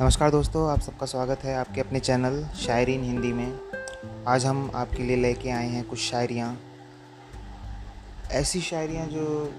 [0.00, 4.70] नमस्कार दोस्तों, आप सबका स्वागत है आपके अपने चैनल शायरी इन हिंदी में। आज हम
[4.74, 6.56] आपके लिए लेके आए हैं कुछ शायरियाँ।
[8.30, 9.52] ऐसी शायरियाँ जो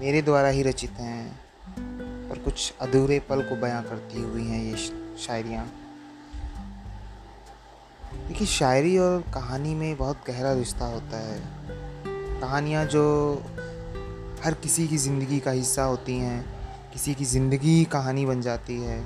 [0.00, 4.76] मेरे द्वारा ही रचित हैं और कुछ अधूरे पल को बयां करती हुई हैं ये
[5.26, 5.64] शायरियाँ।
[8.28, 11.40] देखिए, शायरी और कहानी में बहुत गहरा रिश्ता होता है।
[12.40, 13.06] कहानियाँ जो
[14.44, 16.44] हर किसी की ज़िंदगी का हिस्सा होती हैं,
[16.92, 19.04] किसी की ज़िंदगी कहानी बन जाती है।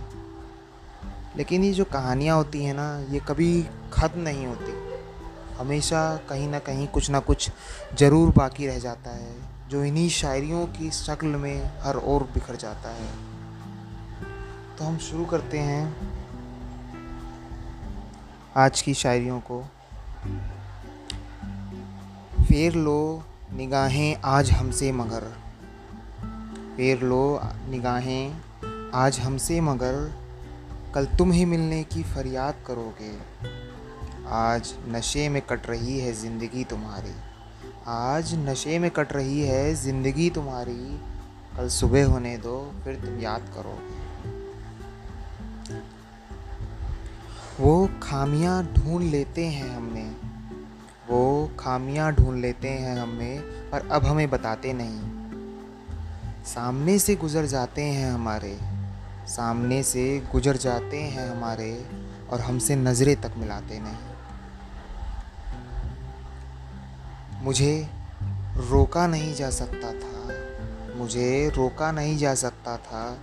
[1.36, 4.72] लेकिन ये जो कहानियाँ होती हैं ना, ये कभी ख़त्म नहीं होती।
[5.58, 7.50] हमेशा कहीं ना कहीं कुछ ना कुछ
[7.98, 9.34] ज़रूर बाकी रह जाता है,
[9.68, 13.08] जो इन्हीं शायरियों की शक्ल में हर ओर बिखर जाता है।
[14.78, 15.96] तो हम शुरू करते हैं
[18.56, 19.62] आज की शायरियों को।
[22.44, 25.32] फेर लो निगाहें आज हमसे मगर।
[26.76, 28.36] फेर लो निगाहें
[28.94, 30.25] आज हमसे मगर।
[30.96, 33.10] कल तुम ही मिलने की फरियाद करोगे।
[34.28, 37.12] आज नशे में कट रही है ज़िंदगी तुम्हारी।
[37.86, 41.00] आज नशे में कट रही है ज़िंदगी तुम्हारी।
[41.56, 43.98] कल सुबह होने दो, फिर तुम याद करोगे।
[47.60, 50.04] वो खामियाँ ढूंढ लेते हैं हमने।
[51.10, 55.00] वो खामियाँ ढूंढ लेते हैं हमने, पर अब हमें बताते नहीं।
[56.44, 58.75] सामने से गुज़र जाते हैं हमारे।
[59.26, 61.90] सामने से गुजर जाते हैं हमारे
[62.30, 64.16] और हमसे नज़रें तक मिलाते नहीं।
[67.44, 67.88] मुझे
[68.56, 70.16] रोका नहीं जा सकता था।
[70.96, 73.18] मुझे रोका नहीं जा सकता था।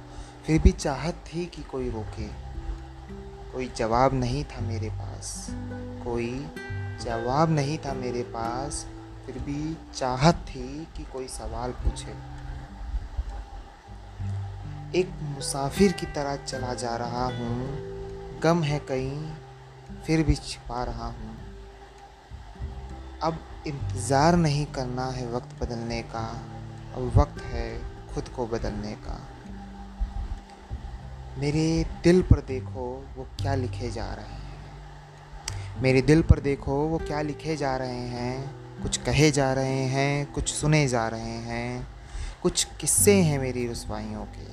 [0.47, 2.27] फिर भी चाहत थी कि कोई रोके।
[3.53, 5.47] कोई जवाब नहीं था मेरे पास।
[6.03, 6.47] कोई
[7.01, 8.87] जवाब नहीं था मेरे पास।
[9.25, 12.43] फिर भी चाहत थी कि कोई सवाल पूछे।
[14.95, 19.31] एक मुसाफिर की तरह चला जा रहा हूँ। गम है कहीं,
[20.05, 21.37] फिर भी छिपा रहा हूँ।
[23.23, 26.45] अब इंतज़ार नहीं करना है वक्त बदलने का,
[26.95, 27.81] अब वक्त है
[28.13, 29.19] खुद को बदलने का।
[31.37, 36.97] मेरे दिल पर देखो वो क्या लिखे जा रहे हैं। मेरे दिल पर देखो वो
[36.97, 41.87] क्या लिखे जा रहे हैं। कुछ कहे जा रहे हैं, कुछ सुने जा रहे हैं।
[42.43, 44.51] कुछ किस्से हैं मेरी रसवाइयों के।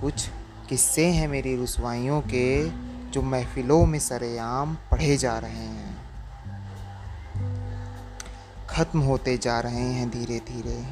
[0.00, 0.28] कुछ
[0.68, 2.68] किस्से हैं मेरी रसवाइयों के
[3.10, 6.00] जो महफिलों में सरेआम पढ़े जा रहे हैं।
[8.66, 10.86] ख़त्म होते जा रहे हैं धीरे धीरे।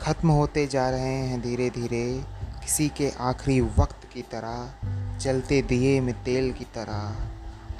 [0.00, 2.24] ख़त्म होते जा रहे हैं धीरे धीरे।
[2.62, 4.74] किसी के आखिरी वक्त की तरह,
[5.18, 7.16] जलते दिए में तेल की तरह।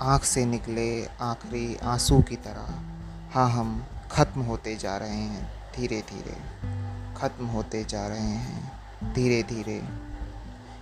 [0.01, 2.75] आँख से निकले आखिरी आँसू की तरह।
[3.35, 6.37] हाँ हम ख़त्म होते जा रहे हैं धीरे धीरे।
[7.15, 9.83] ख़त्म होते जा रहे हैं। धीरे धीरे।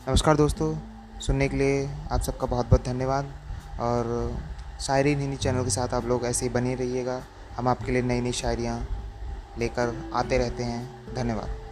[0.08, 0.76] नमस्कार दोस्तों,
[1.20, 3.32] सुनने के लिए आप सबका बहुत बहुत धन्यवाद।
[3.80, 4.36] और
[4.80, 7.22] शायरी हिंदी चैनल के साथ आप लोग ऐसे ही बने रहिएगा।
[7.56, 8.88] हम आपके लिए नई नई शायरियाँ
[9.58, 11.63] लेकर आते रहते हैं। धन्यवाद।